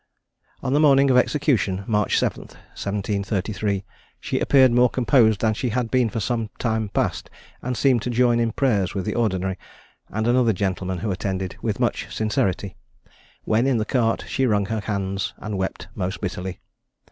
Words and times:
On 0.63 0.73
the 0.73 0.79
morning 0.79 1.11
of 1.11 1.17
execution, 1.17 1.83
March 1.85 2.17
7, 2.17 2.41
1733, 2.41 3.85
she 4.19 4.39
appeared 4.39 4.71
more 4.71 4.89
composed 4.89 5.41
than 5.41 5.53
she 5.53 5.69
had 5.69 5.91
been 5.91 6.09
for 6.09 6.19
some 6.19 6.49
time 6.57 6.89
past, 6.89 7.29
and 7.61 7.77
seemed 7.77 8.01
to 8.01 8.09
join 8.09 8.39
in 8.39 8.51
prayers 8.51 8.95
with 8.95 9.05
the 9.05 9.13
Ordinary, 9.13 9.59
and 10.09 10.25
another 10.25 10.53
gentleman 10.53 10.97
who 10.97 11.11
attended, 11.11 11.55
with 11.61 11.79
much 11.79 12.07
sincerity. 12.11 12.75
When 13.43 13.67
in 13.67 13.77
the 13.77 13.85
cart, 13.85 14.25
she 14.27 14.47
wrung 14.47 14.65
her 14.65 14.79
hands 14.79 15.35
and 15.37 15.55
wept 15.55 15.87
most 15.93 16.19
bitterly. 16.19 16.61